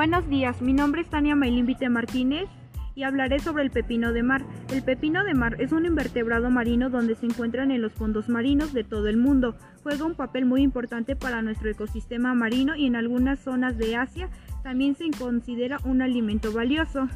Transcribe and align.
Buenos 0.00 0.26
días, 0.30 0.62
mi 0.62 0.72
nombre 0.72 1.02
es 1.02 1.10
Tania 1.10 1.36
Maylín 1.36 1.76
Martínez 1.90 2.48
y 2.94 3.02
hablaré 3.02 3.38
sobre 3.38 3.64
el 3.64 3.70
pepino 3.70 4.14
de 4.14 4.22
mar. 4.22 4.42
El 4.72 4.82
pepino 4.82 5.22
de 5.24 5.34
mar 5.34 5.60
es 5.60 5.72
un 5.72 5.84
invertebrado 5.84 6.48
marino 6.48 6.88
donde 6.88 7.16
se 7.16 7.26
encuentran 7.26 7.70
en 7.70 7.82
los 7.82 7.92
fondos 7.92 8.30
marinos 8.30 8.72
de 8.72 8.82
todo 8.82 9.08
el 9.08 9.18
mundo. 9.18 9.56
Juega 9.82 10.06
un 10.06 10.14
papel 10.14 10.46
muy 10.46 10.62
importante 10.62 11.16
para 11.16 11.42
nuestro 11.42 11.68
ecosistema 11.68 12.32
marino 12.32 12.76
y 12.76 12.86
en 12.86 12.96
algunas 12.96 13.40
zonas 13.40 13.76
de 13.76 13.96
Asia 13.96 14.30
también 14.62 14.94
se 14.94 15.10
considera 15.10 15.76
un 15.84 16.00
alimento 16.00 16.50
valioso. 16.50 17.06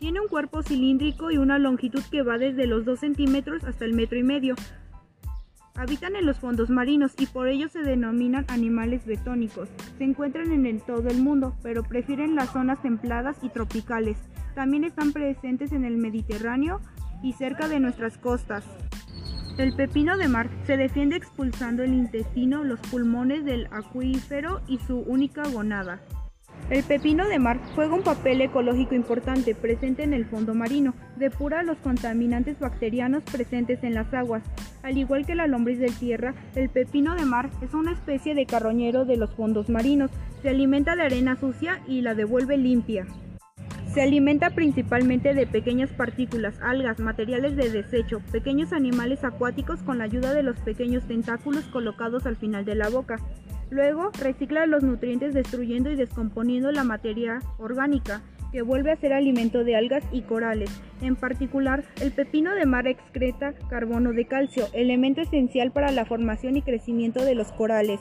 Tiene 0.00 0.18
un 0.18 0.26
cuerpo 0.26 0.64
cilíndrico 0.64 1.30
y 1.30 1.36
una 1.36 1.60
longitud 1.60 2.02
que 2.10 2.22
va 2.22 2.38
desde 2.38 2.66
los 2.66 2.84
2 2.84 2.98
centímetros 2.98 3.62
hasta 3.62 3.84
el 3.84 3.92
metro 3.92 4.18
y 4.18 4.24
medio. 4.24 4.56
Habitan 5.74 6.16
en 6.16 6.26
los 6.26 6.38
fondos 6.38 6.68
marinos 6.68 7.12
y 7.18 7.26
por 7.26 7.48
ello 7.48 7.68
se 7.68 7.82
denominan 7.82 8.44
animales 8.48 9.06
betónicos. 9.06 9.70
Se 9.96 10.04
encuentran 10.04 10.52
en 10.52 10.80
todo 10.80 11.08
el 11.08 11.22
mundo, 11.22 11.56
pero 11.62 11.82
prefieren 11.82 12.34
las 12.34 12.52
zonas 12.52 12.82
templadas 12.82 13.36
y 13.42 13.48
tropicales. 13.48 14.18
También 14.54 14.84
están 14.84 15.12
presentes 15.12 15.72
en 15.72 15.84
el 15.84 15.96
Mediterráneo 15.96 16.80
y 17.22 17.32
cerca 17.32 17.68
de 17.68 17.80
nuestras 17.80 18.18
costas. 18.18 18.64
El 19.58 19.74
pepino 19.74 20.16
de 20.16 20.28
mar 20.28 20.50
se 20.66 20.76
defiende 20.76 21.16
expulsando 21.16 21.82
el 21.82 21.92
intestino, 21.92 22.64
los 22.64 22.80
pulmones 22.80 23.44
del 23.44 23.66
acuífero 23.70 24.60
y 24.66 24.78
su 24.78 24.98
única 24.98 25.42
gonada. 25.48 26.00
El 26.70 26.84
pepino 26.84 27.28
de 27.28 27.38
mar 27.38 27.60
juega 27.74 27.94
un 27.94 28.02
papel 28.02 28.40
ecológico 28.40 28.94
importante 28.94 29.54
presente 29.54 30.04
en 30.04 30.14
el 30.14 30.24
fondo 30.24 30.54
marino, 30.54 30.94
depura 31.16 31.62
los 31.62 31.76
contaminantes 31.78 32.58
bacterianos 32.58 33.24
presentes 33.24 33.84
en 33.84 33.94
las 33.94 34.14
aguas. 34.14 34.42
Al 34.82 34.96
igual 34.96 35.26
que 35.26 35.34
la 35.34 35.46
lombriz 35.46 35.78
del 35.78 35.94
tierra, 35.94 36.34
el 36.54 36.70
pepino 36.70 37.14
de 37.14 37.26
mar 37.26 37.50
es 37.60 37.74
una 37.74 37.92
especie 37.92 38.34
de 38.34 38.46
carroñero 38.46 39.04
de 39.04 39.18
los 39.18 39.34
fondos 39.34 39.68
marinos, 39.68 40.10
se 40.40 40.48
alimenta 40.48 40.96
de 40.96 41.02
arena 41.02 41.36
sucia 41.36 41.80
y 41.86 42.00
la 42.00 42.14
devuelve 42.14 42.56
limpia. 42.56 43.06
Se 43.92 44.00
alimenta 44.00 44.48
principalmente 44.48 45.34
de 45.34 45.46
pequeñas 45.46 45.90
partículas, 45.90 46.54
algas, 46.62 46.98
materiales 46.98 47.54
de 47.54 47.68
desecho, 47.68 48.22
pequeños 48.32 48.72
animales 48.72 49.22
acuáticos 49.22 49.82
con 49.82 49.98
la 49.98 50.04
ayuda 50.04 50.32
de 50.32 50.42
los 50.42 50.58
pequeños 50.60 51.06
tentáculos 51.06 51.64
colocados 51.66 52.24
al 52.24 52.36
final 52.36 52.64
de 52.64 52.76
la 52.76 52.88
boca. 52.88 53.18
Luego 53.72 54.10
recicla 54.20 54.66
los 54.66 54.82
nutrientes 54.82 55.32
destruyendo 55.32 55.90
y 55.90 55.96
descomponiendo 55.96 56.70
la 56.72 56.84
materia 56.84 57.38
orgánica, 57.56 58.20
que 58.52 58.60
vuelve 58.60 58.92
a 58.92 58.96
ser 58.96 59.14
alimento 59.14 59.64
de 59.64 59.76
algas 59.76 60.04
y 60.12 60.20
corales. 60.20 60.68
En 61.00 61.16
particular, 61.16 61.82
el 62.02 62.12
pepino 62.12 62.54
de 62.54 62.66
mar 62.66 62.86
excreta 62.86 63.54
carbono 63.70 64.12
de 64.12 64.26
calcio, 64.26 64.66
elemento 64.74 65.22
esencial 65.22 65.72
para 65.72 65.90
la 65.90 66.04
formación 66.04 66.58
y 66.58 66.60
crecimiento 66.62 67.24
de 67.24 67.34
los 67.34 67.50
corales. 67.52 67.98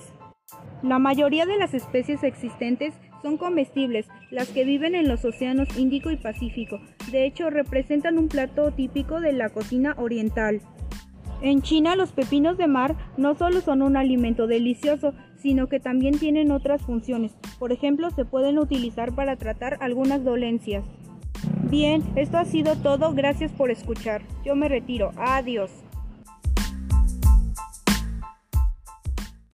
La 0.84 1.00
mayoría 1.00 1.46
de 1.46 1.58
las 1.58 1.74
especies 1.74 2.22
existentes 2.24 2.94
son 3.22 3.38
comestibles, 3.38 4.08
las 4.30 4.50
que 4.50 4.66
viven 4.66 4.94
en 4.94 5.08
los 5.08 5.24
océanos 5.24 5.70
Índico 5.78 6.12
y 6.12 6.18
Pacífico. 6.18 6.82
De 7.14 7.26
hecho, 7.26 7.50
representan 7.50 8.18
un 8.18 8.28
plato 8.28 8.72
típico 8.72 9.22
de 9.22 9.32
la 9.32 9.48
cocina 9.48 9.96
oriental. 9.98 10.60
En 11.42 11.62
China 11.64 11.96
los 11.96 12.12
pepinos 12.12 12.58
de 12.58 12.68
mar 12.68 12.96
no 13.18 13.36
solo 13.36 13.62
son 13.62 13.82
un 13.82 13.98
alimento 13.98 14.46
delicioso, 14.46 15.14
sino 15.38 15.68
que 15.68 15.80
también 15.80 16.20
tienen 16.20 16.52
otras 16.52 16.84
funciones. 16.84 17.36
Por 17.58 17.72
ejemplo, 17.72 18.12
se 18.12 18.26
pueden 18.26 18.60
utilizar 18.60 19.14
para 19.14 19.36
tratar 19.38 19.78
algunas 19.82 20.24
dolencias. 20.24 20.86
Bien, 21.70 22.04
esto 22.16 22.38
ha 22.38 22.46
sido 22.46 22.76
todo. 22.76 23.14
Gracias 23.14 23.52
por 23.52 23.72
escuchar. 23.72 24.22
Yo 24.46 24.56
me 24.56 24.70
retiro. 24.70 25.12
Adiós. 25.18 25.72